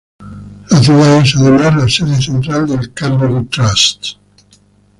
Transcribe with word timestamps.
La 0.71 0.79
ciudad 0.81 1.17
es, 1.17 1.35
además, 1.35 1.75
la 1.75 1.87
sede 1.87 2.19
central 2.19 2.65
de 2.65 2.91
Carnegie 2.91 3.45
Trusts. 3.51 4.17